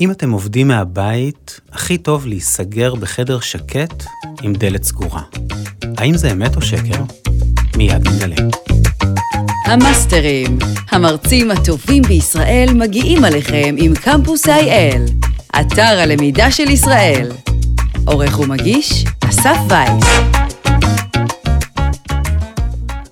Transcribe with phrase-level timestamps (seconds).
[0.00, 4.04] אם אתם עובדים מהבית, הכי טוב להיסגר בחדר שקט
[4.42, 5.22] עם דלת סגורה.
[5.96, 7.02] האם זה אמת או שקר?
[7.76, 8.36] מיד נגלה.
[9.64, 10.58] המאסטרים,
[10.90, 15.26] המרצים הטובים בישראל מגיעים עליכם עם קמפוס IL,
[15.60, 17.32] אתר הלמידה של ישראל.
[18.06, 20.04] עורך ומגיש, אסף וייס.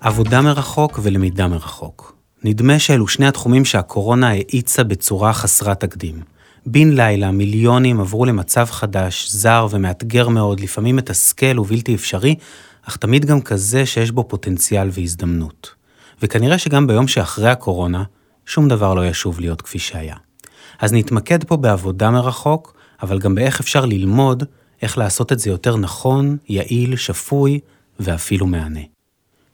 [0.01, 2.17] עבודה מרחוק ולמידה מרחוק.
[2.45, 6.34] נדמה שאלו שני התחומים שהקורונה האיצה בצורה חסרת תקדים.
[6.67, 12.35] בן לילה מיליונים עברו למצב חדש, זר ומאתגר מאוד, לפעמים מתסכל ובלתי אפשרי,
[12.89, 15.75] אך תמיד גם כזה שיש בו פוטנציאל והזדמנות.
[16.23, 18.05] וכנראה שגם ביום שאחרי הקורונה,
[18.47, 20.17] שום דבר לא ישוב להיות כפי שהיה.
[20.81, 24.45] אז נתמקד פה בעבודה מרחוק, אבל גם באיך אפשר ללמוד
[24.83, 27.61] איך לעשות את זה יותר נכון, יעיל, שפוי
[28.01, 28.94] ואפילו מהנה.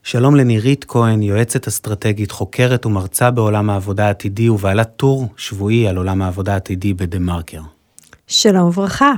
[0.03, 6.23] שלום לנירית כהן, יועצת אסטרטגית, חוקרת ומרצה בעולם העבודה העתידי ובעלת טור שבועי על עולם
[6.23, 7.61] העבודה העתידי בדה מרקר.
[8.27, 9.13] שלום וברכה.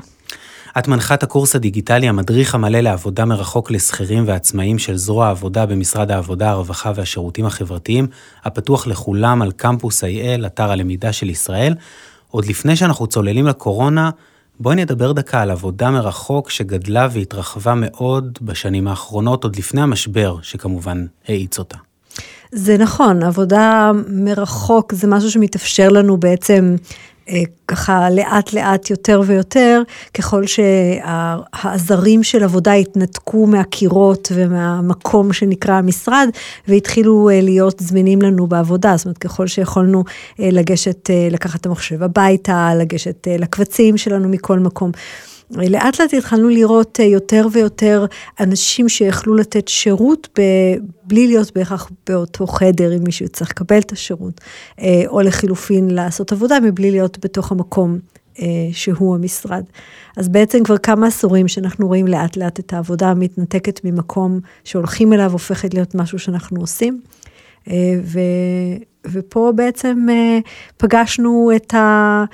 [0.78, 6.50] את מנחת הקורס הדיגיטלי המדריך המלא לעבודה מרחוק לשכירים ועצמאים של זרוע העבודה במשרד העבודה,
[6.50, 8.06] הרווחה והשירותים החברתיים,
[8.44, 11.74] הפתוח לכולם על קמפוס IL, אתר הלמידה של ישראל.
[12.30, 14.10] עוד לפני שאנחנו צוללים לקורונה,
[14.60, 21.06] בואי נדבר דקה על עבודה מרחוק שגדלה והתרחבה מאוד בשנים האחרונות, עוד לפני המשבר, שכמובן
[21.28, 21.76] האיץ אותה.
[22.52, 26.76] זה נכון, עבודה מרחוק זה משהו שמתאפשר לנו בעצם
[27.68, 29.82] ככה לאט לאט יותר ויותר,
[30.14, 36.28] ככל שהעזרים של עבודה התנתקו מהקירות ומהמקום שנקרא המשרד,
[36.68, 38.96] והתחילו אה, להיות זמינים לנו בעבודה.
[38.96, 40.04] זאת אומרת, ככל שיכולנו
[40.40, 44.90] אה, לגשת, לקחת את המחשב הביתה, לגשת לקבצים שלנו מכל מקום.
[45.56, 48.06] לאט לאט התחלנו לראות אה, יותר ויותר
[48.40, 50.42] אנשים שיכלו לתת שירות ב,
[51.04, 54.40] בלי להיות בהכרח באותו חדר אם מישהו צריך לקבל את השירות,
[54.80, 57.98] אה, או לחילופין לעשות עבודה מבלי להיות בתוך המקום
[58.38, 59.64] אה, שהוא המשרד.
[60.16, 65.32] אז בעצם כבר כמה עשורים שאנחנו רואים לאט לאט את העבודה המתנתקת ממקום שהולכים אליו,
[65.32, 67.00] הופכת להיות משהו שאנחנו עושים.
[68.02, 68.20] ו,
[69.06, 70.06] ופה בעצם
[70.76, 72.24] פגשנו את ה...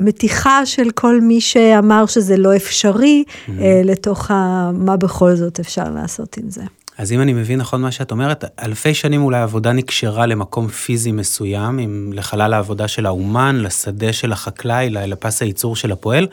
[0.00, 3.50] מתיחה של כל מי שאמר שזה לא אפשרי, mm-hmm.
[3.84, 6.62] לתוך ה, מה בכל זאת אפשר לעשות עם זה.
[6.98, 11.12] אז אם אני מבין נכון מה שאת אומרת, אלפי שנים אולי עבודה נקשרה למקום פיזי
[11.12, 16.26] מסוים, עם לחלל העבודה של האומן, לשדה של החקלאי, לפס הייצור של הפועל,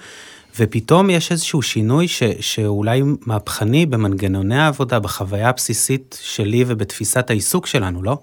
[0.59, 8.03] ופתאום יש איזשהו שינוי ש, שאולי מהפכני במנגנוני העבודה, בחוויה הבסיסית שלי ובתפיסת העיסוק שלנו,
[8.03, 8.17] לא?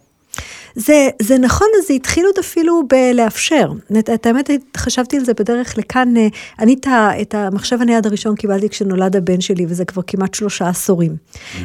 [0.74, 3.72] זה, זה נכון, אז זה התחיל עוד אפילו בלאפשר.
[4.14, 6.28] את האמת, חשבתי על זה בדרך לכאן, אה,
[6.58, 6.76] אני
[7.22, 11.16] את המחשב הנייד הראשון קיבלתי כשנולד הבן שלי, וזה כבר כמעט שלושה עשורים.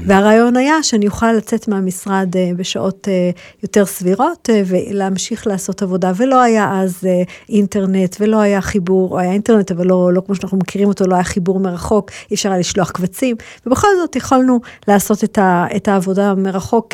[0.05, 3.29] והרעיון היה שאני אוכל לצאת מהמשרד אה, בשעות אה,
[3.63, 7.03] יותר סבירות, ולהמשיך לעשות עבודה, ולא היה אז
[7.49, 11.15] אינטרנט, ולא היה חיבור, או היה אינטרנט, אבל לא, לא כמו שאנחנו מכירים אותו, לא
[11.15, 15.87] היה חיבור מרחוק, אי אפשר היה לשלוח קבצים, ובכל זאת יכולנו לעשות את, ה, את
[15.87, 16.93] העבודה מרחוק,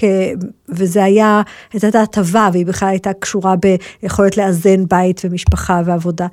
[0.70, 1.42] וזה היה,
[1.84, 6.28] הייתה הטבה, והיא בכלל הייתה קשורה ביכולת לאזן בית ומשפחה ועבודה.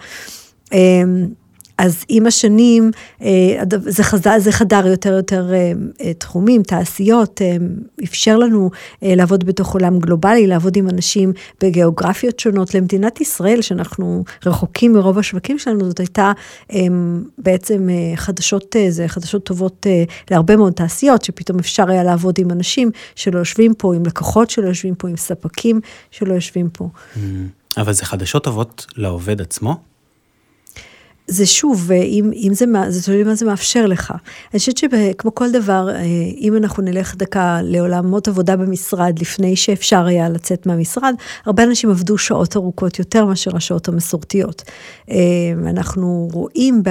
[1.83, 2.91] אז עם השנים
[3.23, 7.41] אה, זה, חזר, זה חדר יותר יותר אה, אה, תחומים, תעשיות,
[8.05, 8.71] אפשר לנו
[9.03, 12.75] לעבוד בתוך עולם גלובלי, לעבוד עם אנשים בגיאוגרפיות שונות.
[12.75, 16.33] למדינת ישראל, שאנחנו רחוקים מרוב השווקים שלנו, זאת הייתה
[17.39, 19.87] בעצם חדשות, זה חדשות טובות
[20.31, 24.69] להרבה מאוד תעשיות, שפתאום אפשר היה לעבוד עם אנשים שלא יושבים פה, עם לקוחות שלא
[24.69, 26.89] יושבים פה, עם ספקים שלא יושבים פה.
[27.15, 27.19] Mm.
[27.77, 29.92] אבל זה חדשות טובות לעובד עצמו?
[31.27, 34.15] זה שוב, אם, אם זה, זה תלוי מה זה מאפשר לך.
[34.53, 36.03] אני חושבת שכמו כל דבר, אה,
[36.37, 41.15] אם אנחנו נלך דקה לעולמות עבודה במשרד, לפני שאפשר היה לצאת מהמשרד,
[41.47, 44.63] הרבה אנשים עבדו שעות ארוכות יותר מאשר השעות המסורתיות.
[45.11, 45.17] אה,
[45.71, 46.83] אנחנו רואים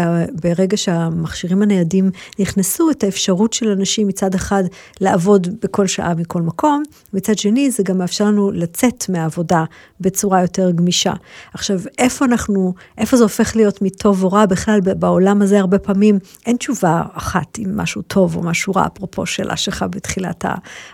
[0.42, 4.63] ברגע שהמכשירים הניידים נכנסו, את האפשרות של אנשים מצד אחד
[5.02, 9.63] לעבוד בכל שעה מכל מקום, מצד שני זה גם מאפשר לנו לצאת מהעבודה
[10.00, 11.13] בצורה יותר גמישה.
[11.53, 16.19] עכשיו, איפה אנחנו, איפה זה הופך להיות מטוב או רע בכלל בעולם הזה הרבה פעמים
[16.45, 20.45] אין תשובה אחת אם משהו טוב או משהו רע, אפרופו שאלה שלך בתחילת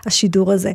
[0.06, 0.72] השידור הזה.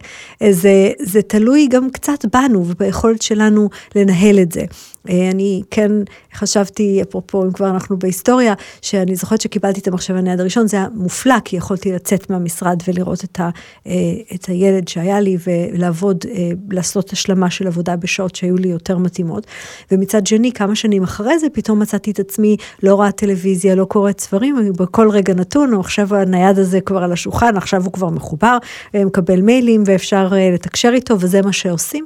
[0.50, 4.61] זה, זה תלוי גם קצת בנו וביכולת שלנו לנהל את זה.
[5.09, 5.91] אה, אני כן
[6.35, 10.88] חשבתי, אפרופו, אם כבר אנחנו בהיסטוריה, שאני זוכרת שקיבלתי את המחשב הנייד הראשון, זה היה
[10.94, 13.50] מופלא, כי יכולתי לצאת מהמשרד ולראות את, ה,
[13.88, 13.94] אה,
[14.35, 19.47] את הילד שהיה לי ולעבוד, אה, לעשות השלמה של עבודה בשעות שהיו לי יותר מתאימות.
[19.91, 24.19] ומצד שני, כמה שנים אחרי זה, פתאום מצאתי את עצמי לא רואה טלוויזיה, לא קוראת
[24.19, 28.57] ספרים, בכל רגע נתון, עכשיו הנייד הזה כבר על השולחן, עכשיו הוא כבר מחובר,
[28.94, 32.06] מקבל מיילים ואפשר לתקשר איתו, וזה מה שעושים.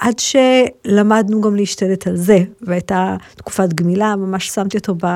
[0.00, 5.06] עד שלמדנו גם להשתלט על זה, והייתה תקופת גמילה, ממש שמתי אותו ב...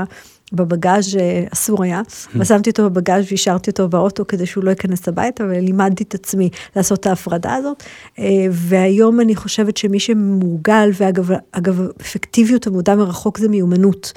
[0.52, 1.18] בבגאז'
[1.52, 2.02] אסור היה,
[2.36, 7.00] ושמתי אותו בבגאז' והשארתי אותו באוטו כדי שהוא לא ייכנס הביתה, ולימדתי את עצמי לעשות
[7.00, 7.82] את ההפרדה הזאת.
[8.50, 14.12] והיום אני חושבת שמי שמורגל, ואגב, אגב, אפקטיביות עבודה מרחוק זה מיומנות.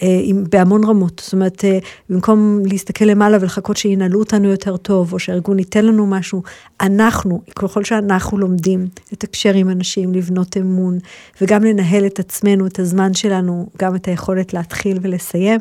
[0.00, 1.64] עם, בהמון רמות, זאת אומרת,
[2.08, 6.42] במקום להסתכל למעלה ולחכות שינהלו אותנו יותר טוב, או שהארגון ייתן לנו משהו,
[6.80, 10.98] אנחנו, ככל שאנחנו לומדים לתקשר עם אנשים, לבנות אמון,
[11.40, 15.60] וגם לנהל את עצמנו, את הזמן שלנו, גם את היכולת להתחיל ולסיים,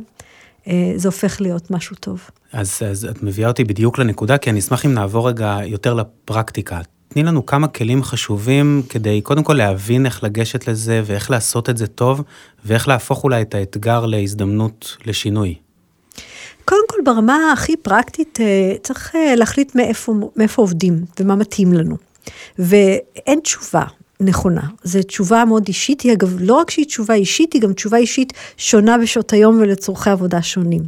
[0.96, 2.22] זה הופך להיות משהו טוב.
[2.54, 6.82] אז, אז את מביאה אותי בדיוק לנקודה, כי אני אשמח אם נעבור רגע יותר לפרקטיקה.
[7.14, 11.78] תני לנו כמה כלים חשובים כדי קודם כל להבין איך לגשת לזה ואיך לעשות את
[11.78, 12.22] זה טוב,
[12.66, 15.56] ואיך להפוך אולי את האתגר להזדמנות לשינוי.
[16.66, 18.40] קודם כל, ברמה הכי פרקטית,
[18.84, 21.98] צריך להחליט מאיפה, מאיפה עובדים ומה מתאים לנו.
[22.60, 23.84] ואין תשובה
[24.20, 27.98] נכונה, זו תשובה מאוד אישית, היא אגב, לא רק שהיא תשובה אישית, היא גם תשובה
[27.98, 30.82] אישית שונה בשעות היום ולצורכי עבודה שונים.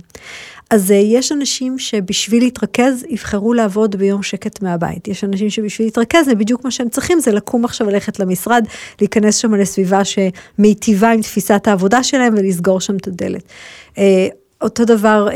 [0.76, 5.08] אז יש אנשים שבשביל להתרכז, יבחרו לעבוד ביום שקט מהבית.
[5.08, 8.66] יש אנשים שבשביל להתרכז, זה בדיוק מה שהם צריכים, זה לקום עכשיו ללכת למשרד,
[9.02, 13.44] להיכנס שם לסביבה שמיטיבה עם תפיסת העבודה שלהם ולסגור שם את הדלת.
[14.62, 15.28] אותו דבר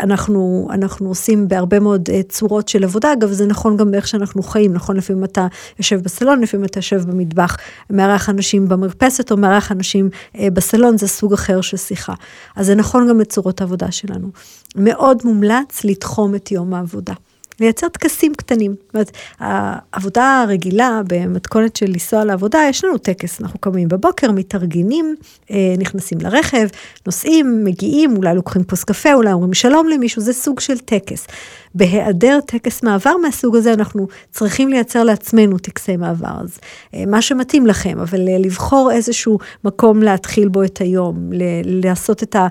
[0.00, 4.72] אנחנו, אנחנו עושים בהרבה מאוד צורות של עבודה, אגב זה נכון גם באיך שאנחנו חיים,
[4.72, 5.46] נכון לפעמים אתה
[5.78, 7.56] יושב בסלון, לפעמים אתה יושב במטבח,
[7.90, 10.10] מארח אנשים במרפסת או מארח אנשים
[10.40, 12.14] בסלון, זה סוג אחר של שיחה.
[12.56, 14.28] אז זה נכון גם לצורות העבודה שלנו.
[14.76, 17.14] מאוד מומלץ לתחום את יום העבודה.
[17.60, 18.74] לייצר טקסים קטנים.
[18.86, 25.14] זאת אומרת, העבודה הרגילה במתכונת של לנסוע לעבודה, יש לנו טקס, אנחנו קמים בבוקר, מתארגנים,
[25.78, 26.66] נכנסים לרכב,
[27.06, 31.26] נוסעים, מגיעים, אולי לוקחים כוס קפה, אולי אומרים שלום למישהו, זה סוג של טקס.
[31.74, 36.34] בהיעדר טקס מעבר מהסוג הזה, אנחנו צריכים לייצר לעצמנו טקסי מעבר.
[36.40, 36.58] אז
[37.06, 41.30] מה שמתאים לכם, אבל לבחור איזשהו מקום להתחיל בו את היום,
[41.64, 42.46] לעשות את ה...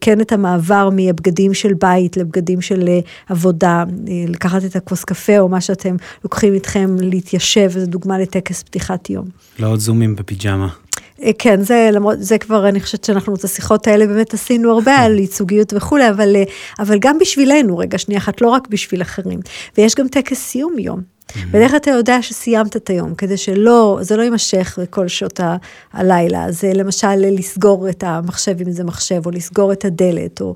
[0.00, 2.88] כן את המעבר מהבגדים של בית לבגדים של
[3.28, 3.84] עבודה,
[4.28, 9.24] לקחת את הכוס קפה או מה שאתם לוקחים איתכם, להתיישב, זו דוגמה לטקס פתיחת יום.
[9.58, 10.68] לא עוד זומים בפיג'מה.
[11.38, 15.18] כן, זה למרות, זה כבר, אני חושבת שאנחנו את השיחות האלה באמת עשינו הרבה על
[15.18, 16.36] ייצוגיות וכולי, אבל,
[16.78, 19.40] אבל גם בשבילנו, רגע שנייה אחת, לא רק בשביל אחרים.
[19.78, 21.11] ויש גם טקס סיום יום.
[21.50, 25.40] ואיך אתה יודע שסיימת את היום, כדי שלא, זה לא יימשך בכל שעות
[25.92, 30.54] הלילה, זה למשל לסגור את המחשב אם זה מחשב, או לסגור את הדלת, או,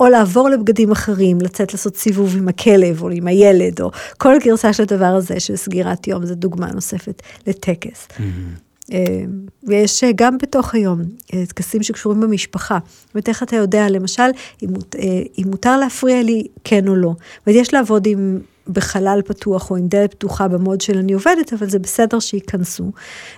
[0.00, 4.72] או לעבור לבגדים אחרים, לצאת לעשות סיבוב עם הכלב, או עם הילד, או כל גרסה
[4.72, 8.08] של הדבר הזה של סגירת יום, זו דוגמה נוספת לטקס.
[9.64, 11.00] ויש גם בתוך היום
[11.48, 12.78] טקסים שקשורים במשפחה.
[13.04, 14.30] זאת אומרת, איך אתה יודע, למשל,
[14.62, 17.12] אם מותר להפריע לי, כן או לא.
[17.46, 18.38] ויש לעבוד עם...
[18.68, 22.92] בחלל פתוח או עם דלת פתוחה במוד של אני עובדת, אבל זה בסדר שייכנסו.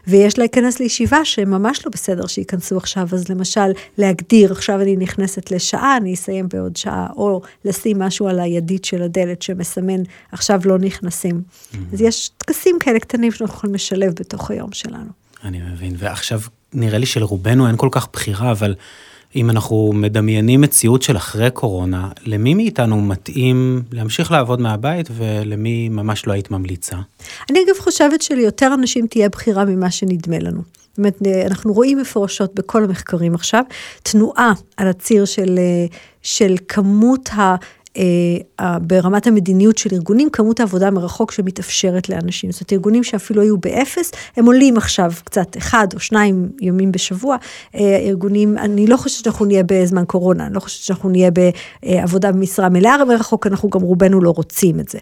[0.07, 5.97] ויש להיכנס לישיבה שממש לא בסדר שייכנסו עכשיו, אז למשל להגדיר, עכשיו אני נכנסת לשעה,
[5.97, 10.03] אני אסיים בעוד שעה, או לשים משהו על הידית של הדלת שמסמן,
[10.33, 11.43] עכשיו לא נכנסים.
[11.43, 11.77] Mm-hmm.
[11.93, 15.11] אז יש טקסים כאלה קטנים שאנחנו יכולים לשלב בתוך היום שלנו.
[15.45, 16.41] אני מבין, ועכשיו
[16.73, 18.75] נראה לי שלרובנו אין כל כך בחירה, אבל...
[19.37, 26.27] אם אנחנו מדמיינים מציאות של אחרי קורונה, למי מאיתנו מתאים להמשיך לעבוד מהבית ולמי ממש
[26.27, 26.97] לא היית ממליצה?
[27.51, 30.63] אני אגב חושבת שליותר אנשים תהיה בחירה ממה שנדמה לנו.
[30.89, 33.63] זאת אומרת, אנחנו רואים מפורשות בכל המחקרים עכשיו,
[34.03, 35.59] תנועה על הציר של,
[36.23, 37.57] של כמות ה...
[38.83, 42.53] ברמת המדיניות של ארגונים, כמות העבודה מרחוק שמתאפשרת לאנשים.
[42.53, 47.37] זאת אומרת, ארגונים שאפילו היו באפס, הם עולים עכשיו קצת אחד או שניים ימים בשבוע.
[47.75, 52.69] ארגונים, אני לא חושבת שאנחנו נהיה בזמן קורונה, אני לא חושבת שאנחנו נהיה בעבודה במשרה
[52.69, 54.99] מלאה מרחוק, אנחנו גם רובנו לא רוצים את זה.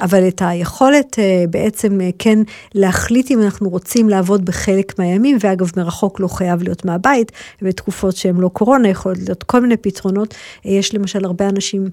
[0.00, 1.18] אבל את היכולת
[1.50, 2.38] בעצם כן
[2.74, 7.32] להחליט אם אנחנו רוצים לעבוד בחלק מהימים, ואגב מרחוק לא חייב להיות מהבית,
[7.62, 10.34] בתקופות שהן לא קורונה, יכולות להיות כל מיני פתרונות.
[10.64, 11.88] יש למשל הרבה אנשים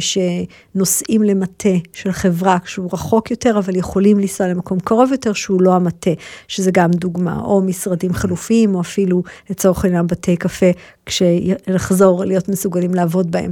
[0.00, 5.74] שנוסעים למטה של חברה שהוא רחוק יותר, אבל יכולים לנסוע למקום קרוב יותר שהוא לא
[5.74, 6.10] המטה,
[6.48, 10.66] שזה גם דוגמה, או משרדים חלופיים, או אפילו לצורך העניין בתי קפה,
[11.06, 13.50] כשנחזור להיות מסוגלים לעבוד בהם.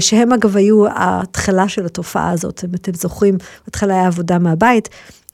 [0.00, 4.88] שהם אגב היו ההתחלה של התופעה הזאת, אם אתם זוכרים, בהתחלה היה עבודה מהבית.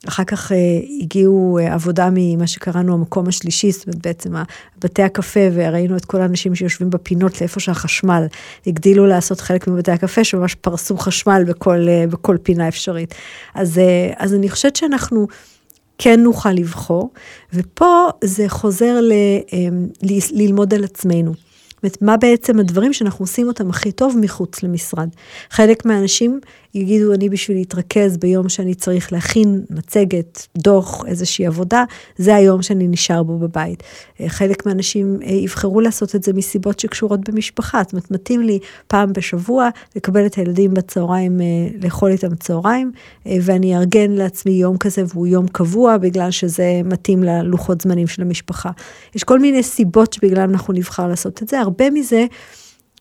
[0.06, 0.52] אחר כך
[1.00, 4.32] הגיעו עבודה ממה שקראנו המקום השלישי, זאת אומרת בעצם
[4.78, 8.26] בתי הקפה, וראינו את כל האנשים שיושבים בפינות לאיפה שהחשמל,
[8.66, 13.14] הגדילו לעשות חלק מבתי הקפה שממש פרסו חשמל בכל, בכל פינה אפשרית.
[13.54, 13.80] אז,
[14.16, 15.26] אז אני חושבת שאנחנו
[15.98, 17.10] כן נוכל לבחור,
[17.52, 19.12] ופה זה חוזר ל,
[20.32, 21.47] ללמוד על עצמנו.
[21.82, 25.08] זאת אומרת, מה בעצם הדברים שאנחנו עושים אותם הכי טוב מחוץ למשרד.
[25.50, 26.40] חלק מהאנשים
[26.74, 31.84] יגידו, אני בשביל להתרכז ביום שאני צריך להכין מצגת, דוח, איזושהי עבודה,
[32.16, 33.82] זה היום שאני נשאר בו בבית.
[34.20, 38.58] אה, חלק מהאנשים אה, יבחרו לעשות את זה מסיבות שקשורות במשפחה, זאת אומרת, מתאים לי
[38.86, 41.46] פעם בשבוע לקבל את הילדים בצהריים, אה,
[41.82, 42.92] לאכול איתם צהריים,
[43.26, 48.70] ואני אארגן לעצמי יום כזה והוא יום קבוע, בגלל שזה מתאים ללוחות זמנים של המשפחה.
[49.14, 52.26] יש כל מיני סיבות שבגללם אנחנו נבחר לעשות את זה, הרבה מזה,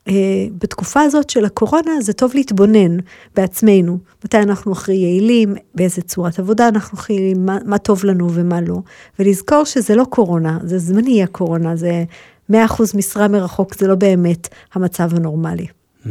[0.07, 0.13] אה,
[0.57, 2.97] בתקופה הזאת של הקורונה זה טוב להתבונן
[3.35, 8.33] בעצמנו, מתי אנחנו הכי יעילים, באיזה צורת עבודה אנחנו הכי יעילים, מה, מה טוב לנו
[8.33, 8.77] ומה לא,
[9.19, 12.03] ולזכור שזה לא קורונה, זה זמני הקורונה, זה
[12.51, 12.53] 100%
[12.93, 15.65] משרה מרחוק, זה לא באמת המצב הנורמלי.
[15.65, 16.09] Mm-hmm.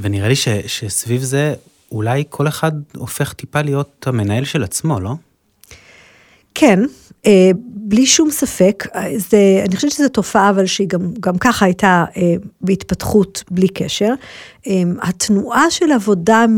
[0.00, 1.54] ונראה לי ש, שסביב זה
[1.92, 5.14] אולי כל אחד הופך טיפה להיות המנהל של עצמו, לא?
[6.54, 6.80] כן,
[7.88, 12.04] בלי שום ספק, אה, זה, אני חושבת שזו תופעה, אבל שהיא גם, גם ככה הייתה
[12.16, 14.14] אה, בהתפתחות בלי קשר.
[15.02, 16.56] התנועה של עבודה מ...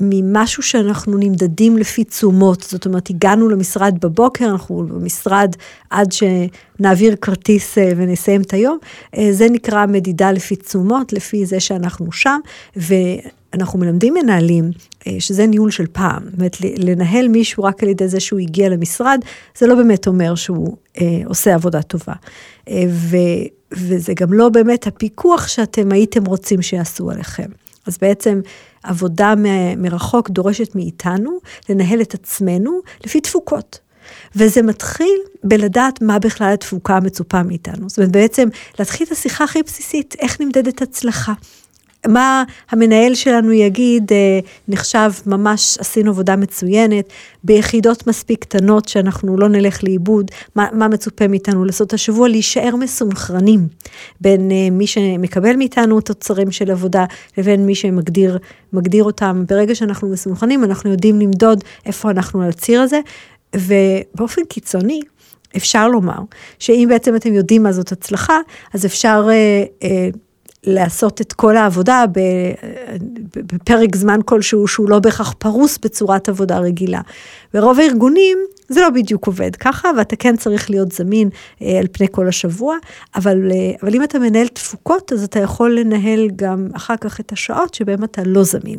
[0.00, 5.50] ממשהו שאנחנו נמדדים לפי תשומות, זאת אומרת, הגענו למשרד בבוקר, אנחנו במשרד
[5.90, 8.78] עד שנעביר כרטיס ונסיים את היום,
[9.30, 12.40] זה נקרא מדידה לפי תשומות, לפי זה שאנחנו שם,
[13.54, 14.70] אנחנו מלמדים מנהלים,
[15.06, 18.68] אה, שזה ניהול של פעם, זאת אומרת, לנהל מישהו רק על ידי זה שהוא הגיע
[18.68, 19.20] למשרד,
[19.58, 22.12] זה לא באמת אומר שהוא אה, עושה עבודה טובה.
[22.68, 23.16] אה, ו,
[23.72, 27.48] וזה גם לא באמת הפיקוח שאתם הייתם רוצים שיעשו עליכם.
[27.86, 28.40] אז בעצם
[28.82, 31.38] עבודה מ- מרחוק דורשת מאיתנו
[31.68, 33.78] לנהל את עצמנו לפי תפוקות.
[34.36, 37.88] וזה מתחיל בלדעת מה בכלל התפוקה המצופה מאיתנו.
[37.88, 41.32] זאת אומרת, בעצם להתחיל את השיחה הכי בסיסית, איך נמדדת הצלחה,
[42.06, 44.38] מה המנהל שלנו יגיד, אה,
[44.68, 47.08] נחשב ממש עשינו עבודה מצוינת,
[47.44, 53.68] ביחידות מספיק קטנות שאנחנו לא נלך לאיבוד, מה, מה מצופה מאיתנו לעשות השבוע, להישאר מסונכרנים
[54.20, 57.04] בין אה, מי שמקבל מאיתנו תוצרים של עבודה
[57.38, 58.38] לבין מי שמגדיר
[59.00, 59.44] אותם.
[59.48, 63.00] ברגע שאנחנו מסונכרנים, אנחנו יודעים למדוד איפה אנחנו על הציר הזה,
[63.56, 65.00] ובאופן קיצוני,
[65.56, 66.18] אפשר לומר
[66.58, 68.38] שאם בעצם אתם יודעים מה זאת הצלחה,
[68.74, 70.08] אז אפשר אה, אה,
[70.64, 72.04] לעשות את כל העבודה
[73.34, 77.00] בפרק זמן כלשהו שהוא לא בהכרח פרוס בצורת עבודה רגילה.
[77.54, 78.38] ברוב הארגונים
[78.68, 81.28] זה לא בדיוק עובד ככה, ואתה כן צריך להיות זמין
[81.62, 82.76] אה, על פני כל השבוע,
[83.16, 87.32] אבל, אה, אבל אם אתה מנהל תפוקות, אז אתה יכול לנהל גם אחר כך את
[87.32, 88.78] השעות שבהן אתה לא זמין.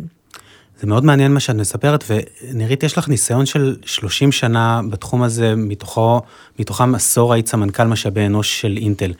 [0.82, 5.56] זה מאוד מעניין מה שאת מספרת, ונירית, יש לך ניסיון של 30 שנה בתחום הזה,
[5.56, 6.22] מתוכו,
[6.60, 9.14] מתוכם עשור היית סמנכ"ל משאבי אנוש של אינטל.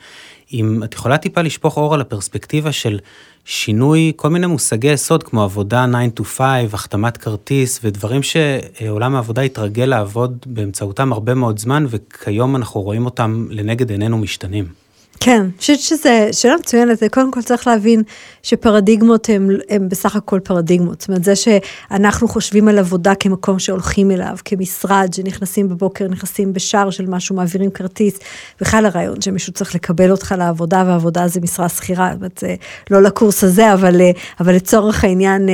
[0.52, 2.98] אם את יכולה טיפה לשפוך אור על הפרספקטיבה של
[3.44, 9.42] שינוי כל מיני מושגי יסוד כמו עבודה 9 to 5, החתמת כרטיס ודברים שעולם העבודה
[9.42, 14.89] התרגל לעבוד באמצעותם הרבה מאוד זמן וכיום אנחנו רואים אותם לנגד עינינו משתנים.
[15.22, 18.02] כן, אני חושבת שזו שאלה מצוינת, קודם כל צריך להבין
[18.42, 19.28] שפרדיגמות
[19.68, 21.00] הן בסך הכל פרדיגמות.
[21.00, 26.90] זאת אומרת, זה שאנחנו חושבים על עבודה כמקום שהולכים אליו, כמשרד, שנכנסים בבוקר, נכנסים בשער
[26.90, 28.18] של משהו, מעבירים כרטיס,
[28.60, 32.42] בכלל הרעיון שמישהו צריך לקבל אותך לעבודה, והעבודה זה משרה שכירה, זאת אומרת,
[32.90, 34.00] לא לקורס הזה, אבל,
[34.40, 35.48] אבל לצורך העניין,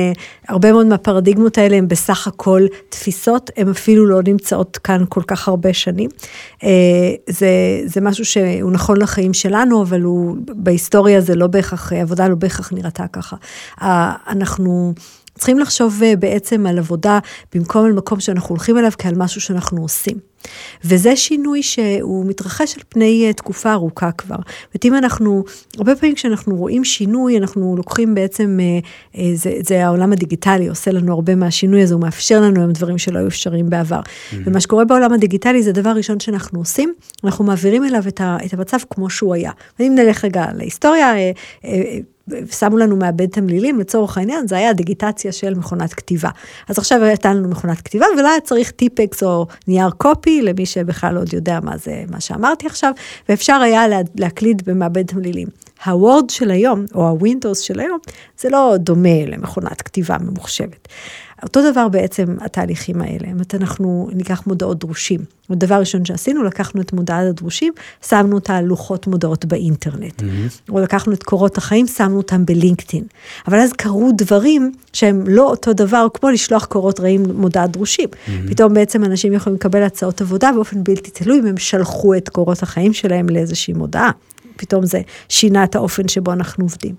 [0.47, 5.47] הרבה מאוד מהפרדיגמות האלה הן בסך הכל תפיסות, הן אפילו לא נמצאות כאן כל כך
[5.47, 6.09] הרבה שנים.
[7.29, 7.49] זה,
[7.85, 9.56] זה משהו שהוא נכון לחיים שלנו.
[9.57, 13.35] שלנו, אבל הוא, בהיסטוריה זה לא בהכרח, עבודה לא בהכרח נראתה ככה.
[14.27, 14.93] אנחנו
[15.35, 17.19] צריכים לחשוב אה, בעצם על עבודה
[17.55, 20.17] במקום על מקום שאנחנו הולכים אליו כעל משהו שאנחנו עושים.
[20.85, 24.35] וזה שינוי שהוא מתרחש על פני אה, תקופה ארוכה כבר.
[24.73, 25.43] זאת אם אנחנו,
[25.77, 28.59] הרבה פעמים כשאנחנו רואים שינוי, אנחנו לוקחים בעצם,
[29.15, 32.97] אה, זה, זה העולם הדיגיטלי עושה לנו הרבה מהשינוי הזה, הוא מאפשר לנו היום דברים
[32.97, 33.99] שלא היו אפשריים בעבר.
[33.99, 34.35] Mm-hmm.
[34.45, 38.53] ומה שקורה בעולם הדיגיטלי זה הדבר הראשון שאנחנו עושים, אנחנו מעבירים אליו את, ה, את
[38.53, 39.51] המצב כמו שהוא היה.
[39.79, 41.13] ואם נלך רגע להיסטוריה,
[42.51, 46.29] שמו לנו מעבד תמלילים, לצורך העניין, זה היה דיגיטציה של מכונת כתיבה.
[46.67, 51.17] אז עכשיו הייתה לנו מכונת כתיבה, ולא היה צריך טיפקס או נייר קופי, למי שבכלל
[51.17, 52.91] עוד יודע מה זה, מה שאמרתי עכשיו,
[53.29, 55.47] ואפשר היה לה, להקליד במעבד תמלילים.
[55.85, 57.99] הוורד של היום, או הווינדוס של היום,
[58.39, 60.87] זה לא דומה למכונת כתיבה ממוחשבת.
[61.43, 65.19] אותו דבר בעצם התהליכים האלה, זאת אנחנו ניקח מודעות דרושים.
[65.49, 67.73] הדבר הראשון שעשינו, לקחנו את מודעת הדרושים,
[68.07, 70.21] שמנו אותה על לוחות מודעות באינטרנט.
[70.21, 70.71] Mm-hmm.
[70.71, 73.03] או לקחנו את קורות החיים, שמנו אותם בלינקדאין.
[73.47, 78.09] אבל אז קרו דברים שהם לא אותו דבר כמו לשלוח קורות רעים מודעת דרושים.
[78.09, 78.49] Mm-hmm.
[78.49, 82.63] פתאום בעצם אנשים יכולים לקבל הצעות עבודה באופן בלתי תלוי אם הם שלחו את קורות
[82.63, 84.11] החיים שלהם לאיזושהי מודעה.
[84.55, 86.95] פתאום זה שינה את האופן שבו אנחנו עובדים.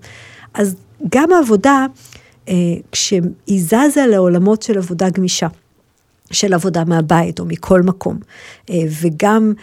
[0.53, 0.75] אז
[1.09, 1.85] גם העבודה,
[2.91, 5.47] כשהיא זזה לעולמות של עבודה גמישה.
[6.31, 8.19] של עבודה מהבית או מכל מקום,
[8.71, 9.53] וגם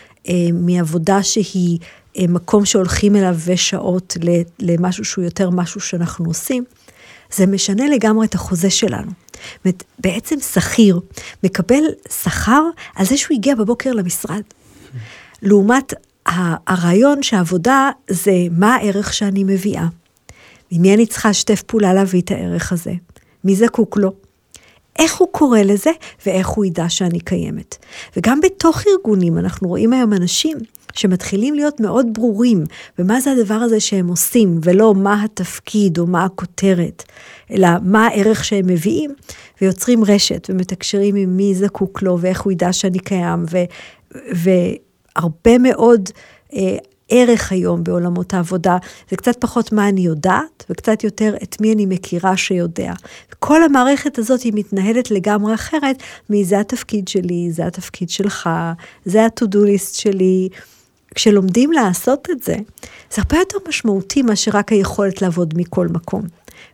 [0.52, 1.78] מעבודה שהיא
[2.18, 4.16] מקום שהולכים אליו ושעות
[4.58, 6.64] למשהו שהוא יותר משהו שאנחנו עושים,
[7.34, 9.10] זה משנה לגמרי את החוזה שלנו.
[9.98, 11.00] בעצם שכיר
[11.44, 11.82] מקבל
[12.22, 12.62] שכר
[12.94, 14.42] על זה שהוא הגיע בבוקר למשרד.
[15.42, 15.94] לעומת
[16.66, 19.86] הרעיון שהעבודה זה מה הערך שאני מביאה.
[20.70, 22.92] עם מי אני צריכה לשתף פעולה להביא את הערך הזה?
[23.44, 24.12] מי זקוק לו?
[24.98, 25.90] איך הוא קורא לזה
[26.26, 27.76] ואיך הוא ידע שאני קיימת.
[28.16, 30.58] וגם בתוך ארגונים אנחנו רואים היום אנשים
[30.94, 32.64] שמתחילים להיות מאוד ברורים
[32.98, 37.02] במה זה הדבר הזה שהם עושים, ולא מה התפקיד או מה הכותרת,
[37.50, 39.14] אלא מה הערך שהם מביאים,
[39.60, 43.44] ויוצרים רשת ומתקשרים עם מי זקוק לו ואיך הוא ידע שאני קיים,
[45.16, 46.08] והרבה מאוד
[46.54, 46.76] אה,
[47.08, 48.76] ערך היום בעולמות העבודה,
[49.10, 52.92] זה קצת פחות מה אני יודעת, וקצת יותר את מי אני מכירה שיודע.
[53.38, 58.50] כל המערכת הזאת היא מתנהלת לגמרי אחרת מזה התפקיד שלי, זה התפקיד שלך,
[59.04, 60.48] זה ה-to-do list שלי.
[61.14, 62.54] כשלומדים לעשות את זה,
[63.14, 66.22] זה הרבה יותר משמעותי מאשר רק היכולת לעבוד מכל מקום.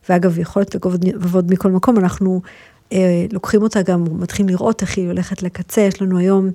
[0.09, 2.41] ואגב, יכולת לעבוד מכל מקום, אנחנו
[3.33, 6.51] לוקחים אותה גם, מתחילים לראות איך היא הולכת לקצה, יש לנו היום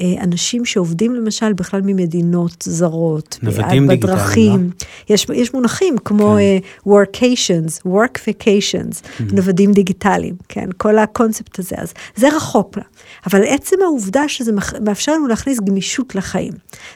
[0.00, 3.38] אה, אנשים שעובדים למשל בכלל ממדינות זרות.
[3.42, 5.14] נוודים דיגיטליים, לא?
[5.14, 6.88] יש, יש מונחים כמו כן.
[6.88, 9.34] uh, workations, workfications, mm-hmm.
[9.34, 12.82] נוודים דיגיטליים, כן, כל הקונספט הזה, אז זה רחוק לה.
[13.26, 14.52] אבל עצם העובדה שזה
[14.84, 16.52] מאפשר לנו להכניס גמישות לחיים,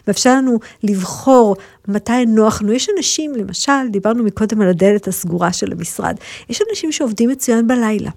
[0.08, 1.56] מאפשר לנו לבחור
[1.88, 2.72] מתי נוח לנו.
[2.72, 6.16] יש אנשים, למשל, דיברנו מקודם על הדלת הסגורה של המשרד,
[6.48, 8.10] יש אנשים שעובדים מצוין בלילה.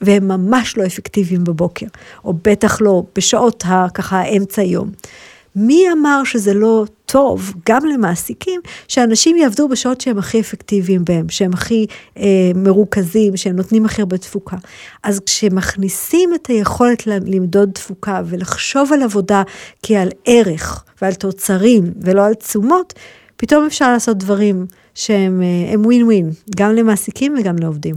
[0.00, 1.86] והם ממש לא אפקטיביים בבוקר,
[2.24, 3.64] או בטח לא בשעות
[3.94, 4.90] ככה אמצע יום.
[5.56, 11.52] מי אמר שזה לא טוב, גם למעסיקים, שאנשים יעבדו בשעות שהם הכי אפקטיביים בהם, שהם
[11.52, 11.86] הכי
[12.18, 12.22] אה,
[12.54, 14.56] מרוכזים, שהם נותנים הכי הרבה תפוקה.
[15.02, 19.42] אז כשמכניסים את היכולת למדוד תפוקה ולחשוב על עבודה
[19.82, 22.94] כעל ערך ועל תוצרים ולא על תשומות,
[23.36, 25.42] פתאום אפשר לעשות דברים שהם
[25.84, 27.94] ווין ווין, גם למעסיקים וגם לעובדים.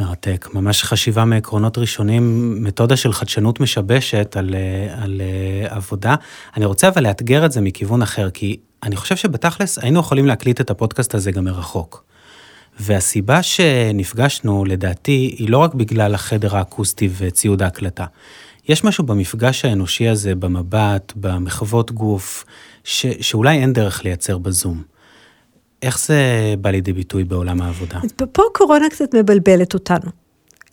[0.00, 6.14] מרתק, ממש חשיבה מעקרונות ראשונים, מתודה של חדשנות משבשת על, אה, על אה, עבודה.
[6.56, 10.60] אני רוצה אבל לאתגר את זה מכיוון אחר, כי אני חושב שבתכלס היינו יכולים להקליט
[10.60, 12.04] את הפודקאסט הזה גם מרחוק.
[12.80, 18.06] והסיבה שנפגשנו, לדעתי, היא לא רק בגלל החדר האקוסטי וציוד ההקלטה.
[18.68, 22.44] יש משהו במפגש האנושי הזה, במבט, במחוות גוף,
[22.84, 24.82] ש, שאולי אין דרך לייצר בזום.
[25.82, 28.00] איך זה בא לידי ביטוי בעולם העבודה?
[28.32, 30.10] פה קורונה קצת מבלבלת אותנו.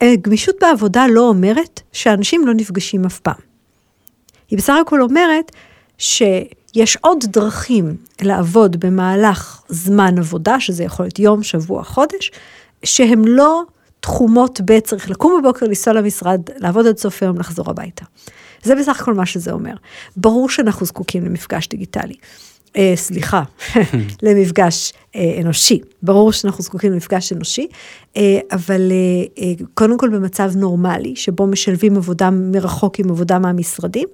[0.02, 3.48] אה, גמישות בעבודה לא אומרת שאנשים לא נפגשים אף פעם.
[4.50, 5.52] היא בסך הכל אומרת
[5.98, 12.32] שיש עוד דרכים לעבוד במהלך זמן עבודה, שזה יכול להיות יום, שבוע, חודש,
[12.84, 13.64] שהן לא
[14.00, 18.06] תחומות ב', צריך לקום בבוקר, לנסוע למשרד, לעבוד עד סוף היום, לחזור הביתה.
[18.64, 19.74] זה בסך הכל מה שזה אומר.
[20.18, 22.16] ברור שאנחנו זקוקים למפגש דיגיטלי.
[22.78, 23.44] אה, סליחה,
[24.24, 25.80] למפגש אה, אנושי.
[26.02, 27.68] ברור שאנחנו זקוקים למפגש אנושי,
[28.18, 34.08] אה, אבל אה, אה, קודם כל במצב נורמלי, שבו משלבים עבודה מרחוק עם עבודה מהמשרדים,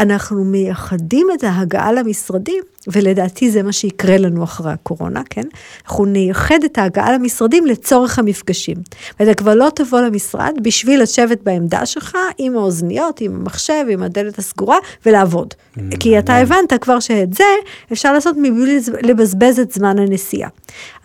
[0.00, 5.44] אנחנו מייחדים את ההגעה למשרדים, ולדעתי זה מה שיקרה לנו אחרי הקורונה, כן?
[5.84, 8.76] אנחנו נייחד את ההגעה למשרדים לצורך המפגשים.
[9.20, 14.38] ואתה כבר לא תבוא למשרד בשביל לשבת בעמדה שלך עם האוזניות, עם המחשב, עם הדלת
[14.38, 15.54] הסגורה, ולעבוד.
[16.00, 17.44] כי אתה הבנת כבר שאת זה
[17.92, 20.48] אפשר לעשות מבלי לבזבז את זמן הנסיעה.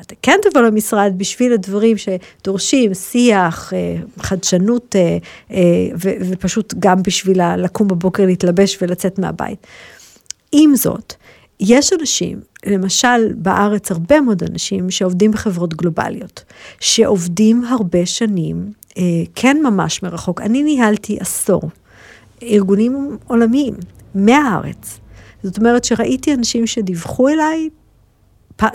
[0.02, 5.17] אתה כן תבוא למשרד בשביל הדברים שדורשים שיח, אה, חדשנות, אה,
[5.52, 5.62] אה,
[6.30, 9.67] ופשוט גם בשביל לקום בבוקר, להתלבש ולצאת מהבית.
[10.52, 11.13] עם זאת,
[11.62, 16.43] יש אנשים, למשל בארץ הרבה מאוד אנשים שעובדים בחברות גלובליות,
[16.80, 18.71] שעובדים הרבה שנים,
[19.36, 20.41] כן ממש מרחוק.
[20.41, 21.62] אני ניהלתי עשור
[22.43, 23.74] ארגונים עולמיים
[24.15, 25.00] מהארץ.
[25.43, 27.69] זאת אומרת שראיתי אנשים שדיווחו אליי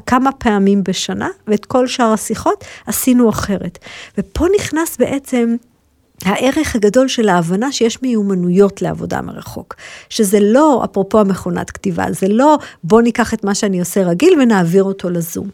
[0.07, 3.79] כמה פעמים בשנה, ואת כל שאר השיחות עשינו אחרת.
[4.19, 5.57] ופה נכנס בעצם
[6.25, 9.75] הערך הגדול של ההבנה שיש מיומנויות לעבודה מרחוק.
[10.09, 14.83] שזה לא, אפרופו המכונת כתיבה, זה לא בוא ניקח את מה שאני עושה רגיל ונעביר
[14.85, 15.49] אותו לזום.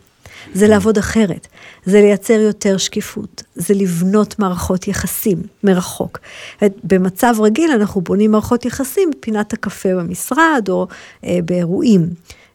[0.55, 1.46] זה לעבוד אחרת,
[1.85, 6.18] זה לייצר יותר שקיפות, זה לבנות מערכות יחסים מרחוק.
[6.85, 10.87] במצב רגיל אנחנו בונים מערכות יחסים בפינת הקפה במשרד או
[11.25, 12.09] אה, באירועים.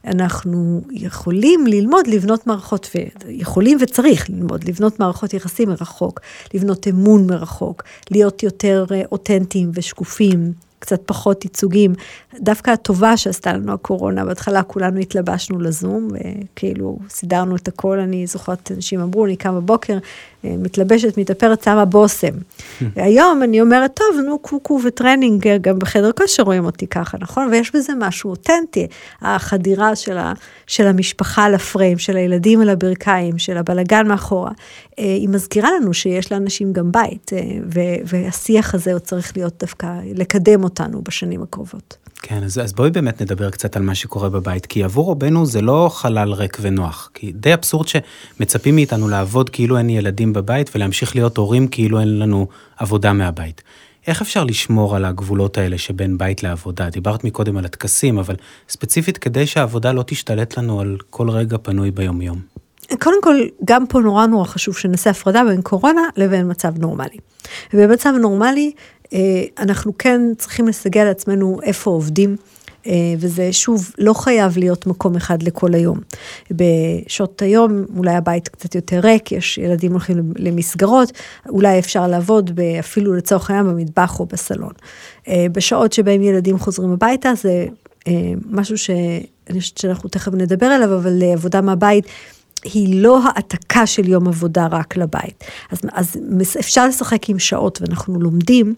[0.06, 2.90] אנחנו יכולים ללמוד לבנות מערכות,
[3.26, 6.20] ויכולים וצריך ללמוד לבנות מערכות יחסים מרחוק,
[6.54, 11.94] לבנות אמון מרחוק, להיות יותר אה, אותנטיים ושקופים, קצת פחות ייצוגים.
[12.40, 18.72] דווקא הטובה שעשתה לנו הקורונה, בהתחלה כולנו התלבשנו לזום, וכאילו סידרנו את הכל, אני זוכרת,
[18.72, 19.98] אנשים אמרו, אני קם בבוקר,
[20.44, 22.34] מתלבשת, מתאפרת, שמה בושם.
[22.96, 27.50] היום אני אומרת, טוב, נו, קוקו וטרנינג, גם בחדר כושר רואים אותי ככה, נכון?
[27.52, 28.88] ויש בזה משהו אותנטי,
[29.22, 30.34] החדירה של, ה,
[30.68, 34.52] של המשפחה לפריים, של הילדים על הברכיים, של הבלגן מאחורה.
[34.98, 37.32] היא מזכירה לנו שיש לאנשים גם בית,
[38.06, 41.98] והשיח הזה עוד צריך להיות דווקא, לקדם אותנו בשנים הקרובות.
[42.22, 45.62] כן, אז, אז בואי באמת נדבר קצת על מה שקורה בבית, כי עבור רובנו זה
[45.62, 51.16] לא חלל ריק ונוח, כי די אבסורד שמצפים מאיתנו לעבוד כאילו אין ילדים בבית ולהמשיך
[51.16, 53.62] להיות הורים כאילו אין לנו עבודה מהבית.
[54.08, 56.90] איך אפשר לשמור על הגבולות האלה שבין בית לעבודה?
[56.90, 58.36] דיברת מקודם על הטקסים, אבל
[58.70, 62.42] ספציפית כדי שהעבודה לא תשתלט לנו על כל רגע פנוי ביומיום.
[63.00, 67.18] קודם כל, גם פה נורא נורא חשוב שנעשה הפרדה בין קורונה לבין מצב נורמלי.
[67.74, 68.72] ובמצב נורמלי,
[69.14, 69.20] אה,
[69.60, 72.36] אנחנו כן צריכים לסגל לעצמנו איפה עובדים.
[72.88, 76.00] אה, וזה שוב לא חייב להיות מקום אחד לכל היום.
[76.52, 81.12] בשעות היום אולי הבית קצת יותר ריק, יש ילדים הולכים למסגרות,
[81.50, 84.72] אולי אפשר לעבוד אפילו לצורך העניין במטבח או בסלון.
[85.28, 87.66] אה, בשעות שבהם ילדים חוזרים הביתה זה
[88.50, 92.06] משהו שאני חושבת שאנחנו תכף נדבר עליו, אבל עבודה מהבית
[92.74, 95.44] היא לא העתקה של יום עבודה רק לבית.
[95.72, 96.18] אז, אז
[96.60, 98.74] אפשר לשחק עם שעות, ואנחנו לומדים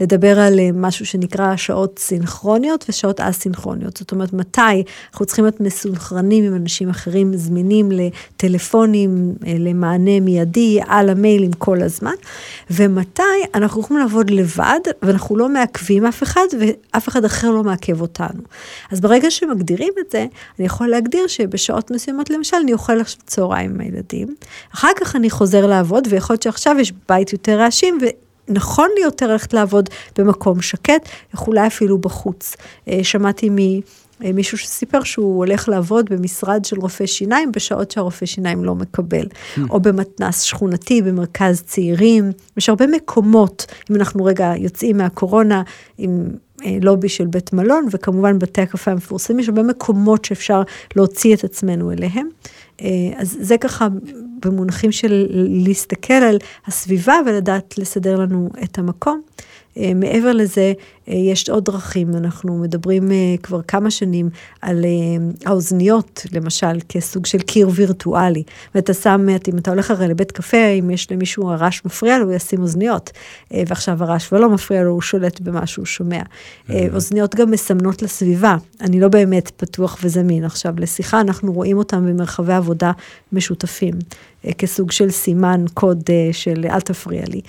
[0.00, 3.96] לדבר על אה, משהו שנקרא שעות סינכרוניות ושעות א-סינכרוניות.
[3.96, 10.80] זאת אומרת, מתי אנחנו צריכים להיות מסונכרנים עם אנשים אחרים, זמינים לטלפונים, אה, למענה מיידי,
[10.86, 12.14] על המיילים כל הזמן,
[12.70, 13.22] ומתי
[13.54, 18.40] אנחנו יכולים לעבוד לבד, ואנחנו לא מעכבים אף אחד, ואף אחד אחר לא מעכב אותנו.
[18.92, 20.26] אז ברגע שמגדירים את זה,
[20.58, 24.34] אני יכול להגדיר שבשעות מסוימות, למשל, אני אוכל עכשיו צהריים עם הילדים,
[24.74, 27.98] אחר כך אני חוזר לעבוד, ויכול להיות שעכשיו יש בית יותר רעשים,
[28.48, 31.08] ונכון לי יותר ללכת לעבוד במקום שקט,
[31.46, 32.56] אולי אפילו בחוץ.
[32.88, 33.56] אה, שמעתי מ...
[34.20, 39.60] מישהו שסיפר שהוא הולך לעבוד במשרד של רופא שיניים בשעות שהרופא שיניים לא מקבל, mm.
[39.70, 45.62] או במתנס שכונתי, במרכז צעירים, יש הרבה מקומות, אם אנחנו רגע יוצאים מהקורונה
[45.98, 46.28] עם
[46.64, 50.62] אה, לובי של בית מלון, וכמובן בתי הקפה המפורסמים, יש הרבה מקומות שאפשר
[50.96, 52.28] להוציא את עצמנו אליהם.
[52.80, 53.88] אה, אז זה ככה
[54.44, 55.26] במונחים של
[55.66, 59.22] להסתכל על הסביבה ולדעת לסדר לנו את המקום.
[59.78, 60.72] אה, מעבר לזה,
[61.08, 63.10] אה, יש עוד דרכים, אנחנו מדברים
[63.42, 64.28] כבר כמה שנים
[64.62, 64.84] על
[65.44, 68.42] האוזניות, למשל, כסוג של קיר וירטואלי.
[68.74, 72.32] ואתה שם, אם אתה הולך הרי לבית קפה, אם יש למישהו הרעש מפריע לו, הוא
[72.32, 73.10] ישים אוזניות.
[73.50, 76.22] ועכשיו הרעש ולא מפריע לו, הוא שולט במה שהוא שומע.
[76.94, 78.56] אוזניות גם מסמנות לסביבה.
[78.80, 80.44] אני לא באמת פתוח וזמין.
[80.44, 82.92] עכשיו, לשיחה, אנחנו רואים אותם במרחבי עבודה
[83.32, 83.98] משותפים, אה,
[84.58, 87.40] כסוג של סימן קוד אה, של אל תפריע לי.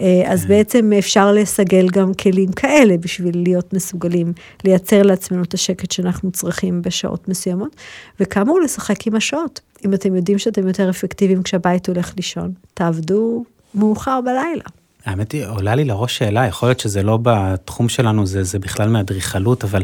[0.00, 0.46] אה, אז.
[0.46, 4.32] בעצם אפשר לסגל גם כלים כאלה בשביל להיות מסוגלים
[4.64, 7.76] לייצר לעצמנו את השקט שאנחנו צריכים בשעות מסוימות,
[8.20, 9.60] וכאמור לשחק עם השעות.
[9.84, 14.64] אם אתם יודעים שאתם יותר אפקטיביים כשהבית הולך לישון, תעבדו מאוחר בלילה.
[15.04, 18.88] האמת היא, עולה לי לראש שאלה, יכול להיות שזה לא בתחום שלנו, זה, זה בכלל
[18.88, 19.82] מאדריכלות, אבל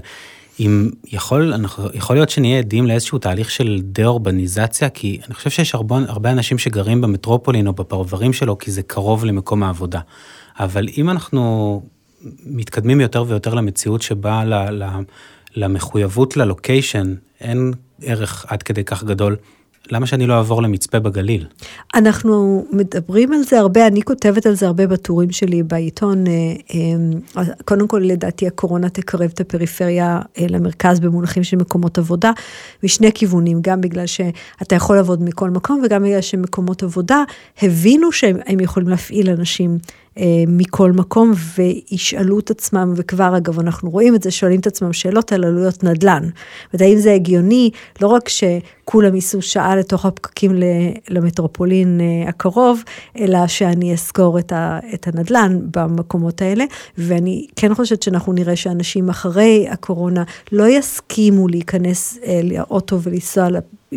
[0.61, 5.75] אם יכול, אנחנו, יכול להיות שנהיה עדים לאיזשהו תהליך של דה-אורבניזציה, כי אני חושב שיש
[5.75, 10.01] הרבה, הרבה אנשים שגרים במטרופולין או בפרברים שלו, כי זה קרוב למקום העבודה.
[10.61, 11.83] אבל אם אנחנו
[12.47, 14.85] מתקדמים יותר ויותר למציאות שבה ל, ל,
[15.57, 19.37] למחויבות ללוקיישן אין ערך עד כדי כך גדול,
[19.91, 21.47] למה שאני לא אעבור למצפה בגליל?
[21.95, 26.27] אנחנו מדברים על זה הרבה, אני כותבת על זה הרבה בטורים שלי בעיתון.
[26.27, 26.33] אה,
[27.37, 32.33] אה, קודם כל, לדעתי הקורונה תקרב את הפריפריה אה, למרכז במונחים של מקומות עבודה,
[32.83, 37.23] משני כיוונים, גם בגלל שאתה יכול לעבוד מכל מקום וגם בגלל שמקומות עבודה
[37.63, 39.79] הבינו שהם יכולים להפעיל אנשים
[40.47, 45.33] מכל מקום וישאלו את עצמם, וכבר אגב אנחנו רואים את זה, שואלים את עצמם שאלות
[45.33, 46.29] על עלויות נדל"ן.
[46.75, 50.53] והאם זה הגיוני, לא רק שכולם ייסעו שעה לתוך הפקקים
[51.09, 52.83] למטרופולין אה, הקרוב,
[53.19, 56.65] אלא שאני אסגור את, ה, את הנדל"ן במקומות האלה,
[56.99, 63.49] ואני כן חושבת שאנחנו נראה שאנשים אחרי הקורונה לא יסכימו להיכנס אה, לאוטו ולנסוע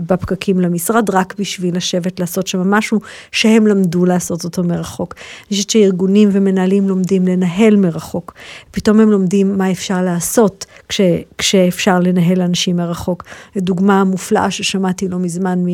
[0.08, 3.00] בפקקים למשרד, רק בשביל לשבת לעשות שם משהו
[3.32, 5.14] שהם למדו לעשות אותו מרחוק.
[5.16, 8.34] אני חושבת שארגונים ומנהלים לומדים לנהל מרחוק.
[8.72, 11.02] פתאום הם לומדים מה אפשר לעשות כש,
[11.38, 13.24] כשאפשר לנהל אנשים מרחוק.
[13.58, 15.70] דוגמה מופלאה ששמעתי לא מזמן מ...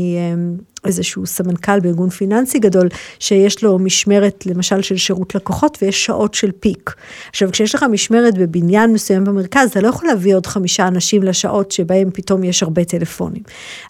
[0.86, 6.52] איזשהו סמנכ"ל בארגון פיננסי גדול, שיש לו משמרת למשל של שירות לקוחות ויש שעות של
[6.60, 6.94] פיק.
[7.30, 11.72] עכשיו, כשיש לך משמרת בבניין מסוים במרכז, אתה לא יכול להביא עוד חמישה אנשים לשעות
[11.72, 13.44] שבהם פתאום יש הרבה טלפונים.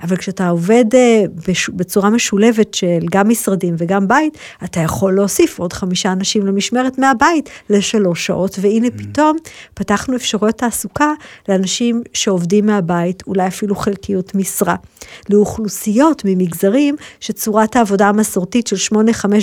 [0.03, 1.23] אבל כשאתה עובד אה,
[1.69, 7.49] בצורה משולבת של גם משרדים וגם בית, אתה יכול להוסיף עוד חמישה אנשים למשמרת מהבית
[7.69, 8.91] לשלוש שעות, והנה mm.
[8.97, 9.37] פתאום
[9.73, 11.11] פתחנו אפשרויות תעסוקה
[11.49, 14.75] לאנשים שעובדים מהבית, אולי אפילו חלקיות משרה.
[15.29, 18.97] לאוכלוסיות ממגזרים מגלים שצורת העבודה המסורתית של 8-5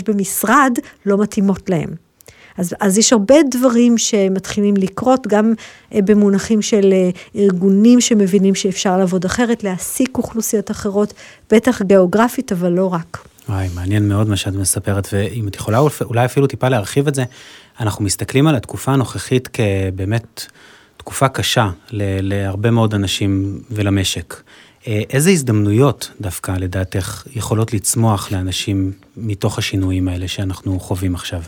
[0.08, 0.72] במשרד
[1.06, 1.94] לא מתאימות להם.
[2.58, 5.52] אז, אז יש הרבה דברים שמתחילים לקרות, גם
[5.94, 11.14] אה, במונחים של אה, ארגונים שמבינים שאפשר לעבוד אחרת, להעסיק אוכלוסיות אחרות,
[11.50, 13.28] בטח גיאוגרפית, אבל לא רק.
[13.48, 17.24] וואי, מעניין מאוד מה שאת מספרת, ואם את יכולה אולי אפילו טיפה להרחיב את זה,
[17.80, 20.46] אנחנו מסתכלים על התקופה הנוכחית כבאמת
[20.96, 24.34] תקופה קשה להרבה מאוד אנשים ולמשק.
[24.86, 31.42] אה, איזה הזדמנויות דווקא לדעתך יכולות לצמוח לאנשים מתוך השינויים האלה שאנחנו חווים עכשיו?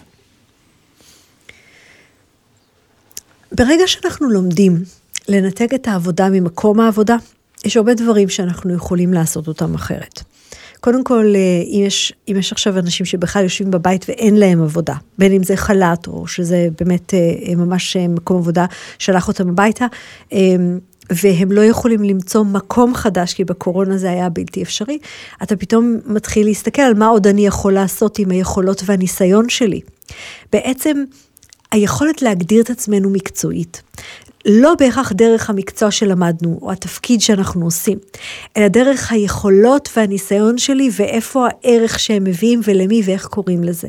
[3.52, 4.82] ברגע שאנחנו לומדים
[5.28, 7.16] לנתק את העבודה ממקום העבודה,
[7.64, 10.22] יש הרבה דברים שאנחנו יכולים לעשות אותם אחרת.
[10.80, 14.94] קודם כל, אה, אם יש, אם יש עכשיו אנשים שבכלל יושבים בבית ואין להם עבודה,
[15.18, 18.66] בין אם זה חל"ת או שזה באמת אה, ממש מקום עבודה
[18.98, 19.86] שלח אותם הביתה,
[21.12, 24.98] והם לא יכולים למצוא מקום חדש, כי בקורונה זה היה בלתי אפשרי,
[25.42, 29.80] אתה פתאום מתחיל להסתכל על מה עוד אני יכול לעשות עם היכולות והניסיון שלי.
[30.52, 31.04] בעצם,
[31.72, 33.82] היכולת להגדיר את עצמנו מקצועית,
[34.46, 37.98] לא בהכרח דרך המקצוע שלמדנו, או התפקיד שאנחנו עושים,
[38.56, 43.88] אלא דרך היכולות והניסיון שלי, ואיפה הערך שהם מביאים ולמי ואיך קוראים לזה.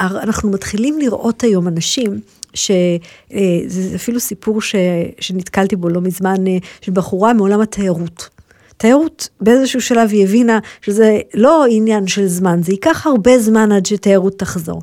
[0.00, 2.20] אנחנו מתחילים לראות היום אנשים,
[2.54, 2.98] שזה
[3.34, 4.74] אה, אפילו סיפור ש,
[5.20, 8.28] שנתקלתי בו לא מזמן, אה, של בחורה מעולם התיירות.
[8.82, 13.86] תיירות, באיזשהו שלב היא הבינה שזה לא עניין של זמן, זה ייקח הרבה זמן עד
[13.86, 14.82] שתיירות תחזור.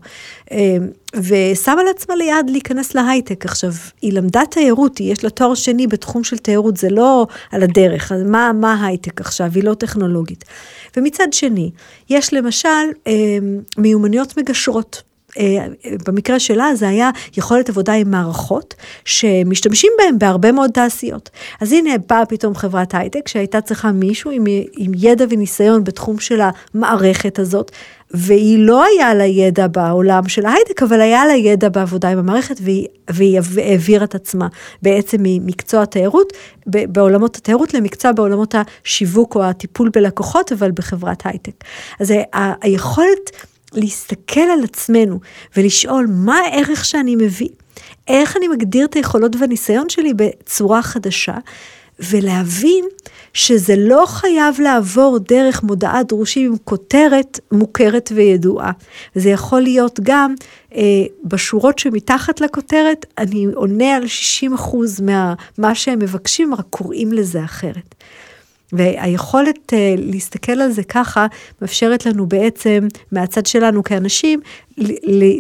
[0.52, 3.46] אמ, ושמה לעצמה ליעד להיכנס להייטק.
[3.46, 8.12] עכשיו, היא למדה תיירות, יש לה תואר שני בתחום של תיירות, זה לא על הדרך,
[8.12, 9.52] אז מה, מה הייטק עכשיו?
[9.56, 10.46] היא לא טכנולוגית.
[10.98, 11.72] ומצד שני,
[12.10, 12.70] יש למשל
[13.78, 15.09] מיומנויות מגשרות.
[15.38, 15.66] אה,
[16.08, 21.30] במקרה שלה זה היה יכולת עבודה עם מערכות שמשתמשים בהם בהרבה מאוד תעשיות.
[21.62, 24.44] אז הנה באה פתאום חברת הייטק שהייתה צריכה מישהו עם,
[24.78, 27.72] עם ידע וניסיון בתחום של המערכת הזאת,
[28.12, 32.56] והיא לא היה לה ידע בעולם של ההייטק, אבל היה לה ידע בעבודה עם המערכת,
[32.62, 34.48] והיא, והיא העבירה את עצמה
[34.82, 36.34] בעצם ממקצוע התיירות,
[36.66, 41.64] בעולמות התיירות למקצוע בעולמות השיווק או הטיפול בלקוחות, אבל בחברת הייטק.
[42.00, 42.14] אז
[42.62, 43.32] היכולת...
[43.74, 45.20] להסתכל על עצמנו
[45.58, 47.50] ולשאול מה הערך שאני מביא,
[48.08, 51.38] איך אני מגדיר את היכולות והניסיון שלי בצורה חדשה,
[52.00, 52.86] ולהבין
[53.34, 58.72] שזה לא חייב לעבור דרך מודעת דרושים עם כותרת מוכרת וידועה.
[59.16, 60.36] זה יכול להיות גם
[60.76, 60.82] אה,
[61.24, 64.04] בשורות שמתחת לכותרת, אני עונה על
[64.58, 64.76] 60%
[65.58, 67.96] ממה שהם מבקשים, רק קוראים לזה אחרת.
[68.74, 71.28] והיכולת uh, להסתכל על זה ככה,
[71.62, 74.40] מאפשרת לנו בעצם, מהצד שלנו כאנשים,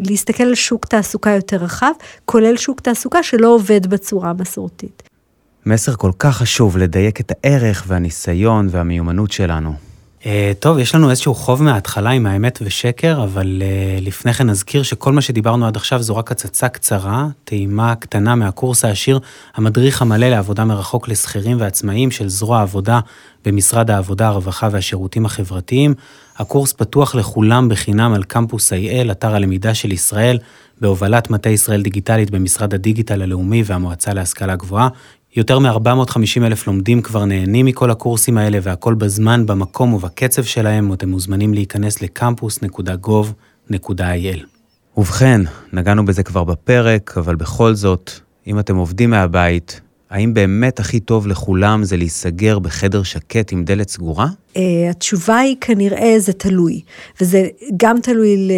[0.03, 1.91] להסתכל על שוק תעסוקה יותר רחב,
[2.25, 5.03] כולל שוק תעסוקה שלא עובד בצורה מסורתית.
[5.65, 9.88] מסר כל כך חשוב לדייק את הערך והניסיון והמיומנות שלנו.
[10.19, 10.25] Uh,
[10.59, 15.13] טוב, יש לנו איזשהו חוב מההתחלה עם האמת ושקר, אבל uh, לפני כן נזכיר שכל
[15.13, 19.19] מה שדיברנו עד עכשיו זו רק הצצה קצרה, טעימה קטנה מהקורס העשיר,
[19.55, 22.99] המדריך המלא לעבודה מרחוק לשכירים ועצמאים של זרוע העבודה
[23.45, 25.93] במשרד העבודה, הרווחה והשירותים החברתיים.
[26.37, 30.37] הקורס פתוח לכולם בחינם על קמפוס IL, אתר הלמידה של ישראל,
[30.81, 34.87] בהובלת מטה ישראל דיגיטלית במשרד הדיגיטל הלאומי והמועצה להשכלה גבוהה.
[35.35, 41.09] יותר מ-450 אלף לומדים כבר נהנים מכל הקורסים האלה והכל בזמן, במקום ובקצב שלהם, אתם
[41.09, 44.39] מוזמנים להיכנס לקמפוס.gov.il.
[44.97, 45.41] ובכן,
[45.73, 48.11] נגענו בזה כבר בפרק, אבל בכל זאת,
[48.47, 53.89] אם אתם עובדים מהבית, האם באמת הכי טוב לכולם זה להיסגר בחדר שקט עם דלת
[53.89, 54.27] סגורה?
[54.53, 54.57] Uh,
[54.89, 56.81] התשובה היא כנראה זה תלוי,
[57.21, 58.49] וזה גם תלוי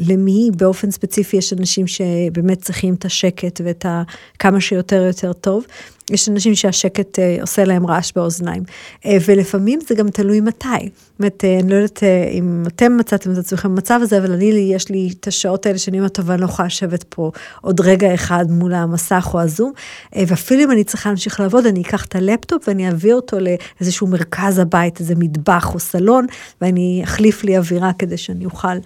[0.00, 4.02] למי, באופן ספציפי יש אנשים שבאמת צריכים את השקט ואת ה...
[4.38, 5.64] כמה שיותר יותר טוב.
[6.10, 8.62] יש אנשים שהשקט uh, עושה להם רעש באוזניים,
[9.02, 10.66] uh, ולפעמים זה גם תלוי מתי.
[10.68, 14.44] זאת אומרת, uh, אני לא יודעת אם אתם מצאתם את עצמכם במצב הזה, אבל אני,
[14.74, 18.14] יש לי את השעות האלה שאני אומרת, טוב, אני לא יכולה לשבת פה עוד רגע
[18.14, 19.72] אחד מול המסך או הזום,
[20.16, 24.58] ואפילו אם אני צריכה להמשיך לעבוד, אני אקח את הלפטופ ואני אעביר אותו לאיזשהו מרכז
[24.58, 26.26] הבית, איזה מטבח או סלון,
[26.60, 28.76] ואני אחליף לי אווירה כדי שאני אוכל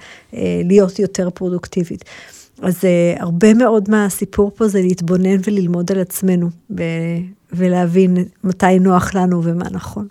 [0.65, 2.05] להיות יותר פרודוקטיבית.
[2.63, 6.83] אז uh, הרבה מאוד מהסיפור פה זה להתבונן וללמוד על עצמנו, ו-
[7.53, 10.07] ולהבין מתי נוח לנו ומה נכון.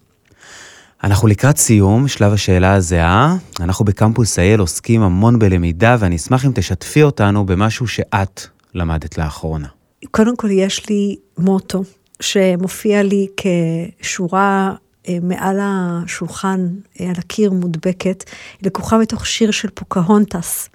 [1.03, 3.37] אנחנו לקראת סיום, שלב השאלה הזהה.
[3.59, 8.41] אנחנו בקמפוס אייל עוסקים המון בלמידה, ואני אשמח אם תשתפי אותנו במשהו שאת
[8.75, 9.67] למדת לאחרונה.
[10.11, 11.83] קודם כל, יש לי מוטו
[12.19, 14.73] שמופיע לי כשורה
[15.07, 16.67] אה, מעל השולחן,
[16.99, 18.23] אה, על הקיר מודבקת,
[18.61, 20.69] לקוחה מתוך שיר של פוקהונטס.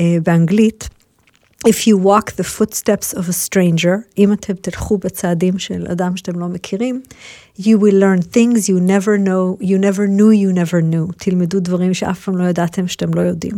[0.00, 0.88] אה, באנגלית,
[1.68, 6.40] If you walk the footsteps of a stranger, אם אתם תלכו בצעדים של אדם שאתם
[6.40, 7.02] לא מכירים,
[7.58, 11.12] you will learn things you never know, you never knew you never knew.
[11.18, 13.54] תלמדו דברים שאף פעם לא ידעתם שאתם לא יודעים.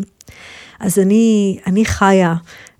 [0.81, 2.35] אז אני, אני חיה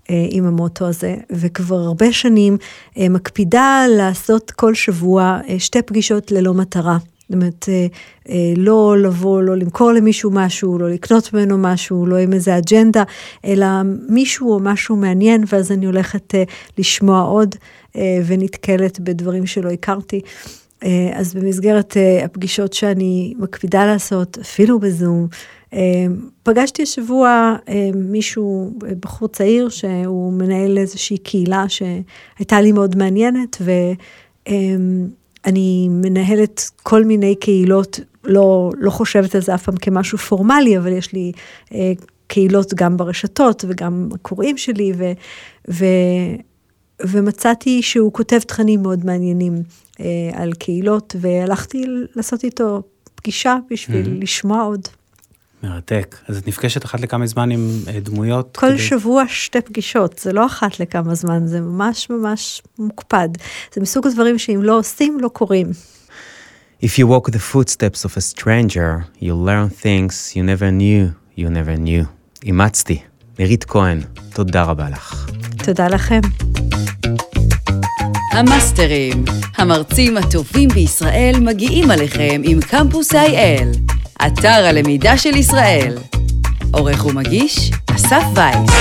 [0.09, 2.57] אה, עם המוטו הזה, וכבר הרבה שנים
[2.97, 6.97] אה, מקפידה לעשות כל שבוע אה, שתי פגישות ללא מטרה.
[7.29, 7.87] זאת אומרת, אה,
[8.29, 13.03] אה, לא לבוא, לא למכור למישהו משהו, לא לקנות ממנו משהו, לא עם איזה אג'נדה,
[13.45, 13.65] אלא
[14.09, 16.43] מישהו או משהו מעניין, ואז אני הולכת אה,
[16.77, 17.55] לשמוע עוד
[18.25, 20.21] ונתקלת בדברים שלא הכרתי.
[21.13, 25.27] אז במסגרת הפגישות שאני מקפידה לעשות, אפילו בזום,
[26.43, 27.55] פגשתי השבוע
[27.95, 33.71] מישהו, בחור צעיר, שהוא מנהל איזושהי קהילה שהייתה לי מאוד מעניינת, ו...
[35.45, 40.91] אני מנהלת כל מיני קהילות, לא, לא חושבת על זה אף פעם כמשהו פורמלי, אבל
[40.91, 41.31] יש לי
[41.73, 41.91] אה,
[42.27, 45.11] קהילות גם ברשתות וגם הקוראים שלי, ו,
[45.71, 45.85] ו,
[47.01, 49.63] ומצאתי שהוא כותב תכנים מאוד מעניינים
[49.99, 52.81] אה, על קהילות, והלכתי לעשות איתו
[53.15, 54.23] פגישה בשביל mm-hmm.
[54.23, 54.87] לשמוע עוד.
[55.63, 56.15] מרתק.
[56.27, 58.57] אז את נפגשת אחת לכמה זמן עם אה, דמויות?
[58.57, 58.77] כל כדי...
[58.77, 63.29] שבוע שתי פגישות, זה לא אחת לכמה זמן, זה ממש ממש מוקפד.
[63.73, 65.67] זה מסוג הדברים שאם לא עושים, לא קורים.
[66.81, 71.49] If you walk the footsteps of a stranger, you'll learn things you never knew you
[71.49, 72.05] never knew.
[72.45, 73.01] אימצתי.
[73.39, 74.01] נירית כהן,
[74.33, 75.29] תודה רבה לך.
[75.65, 76.19] תודה לכם.
[78.31, 83.92] המאסטרים, המרצים הטובים בישראל מגיעים עליכם עם קמפוס IL.
[84.27, 85.97] אתר הלמידה של ישראל.
[86.73, 88.71] עורך ומגיש, אסף וייס.